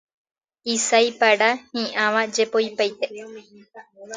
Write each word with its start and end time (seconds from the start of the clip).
isái 0.75 1.07
para, 1.19 1.49
hi'áva 1.73 2.21
jepoipaite 2.35 3.07